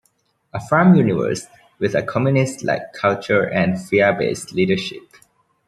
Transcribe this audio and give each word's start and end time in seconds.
A 0.51 0.59
farm 0.59 0.95
universe, 0.95 1.45
with 1.77 1.93
a 1.93 2.01
communist 2.01 2.63
like 2.63 2.91
culture 2.91 3.43
and 3.47 3.79
fear 3.79 4.11
based 4.11 4.51
leadership. 4.51 5.03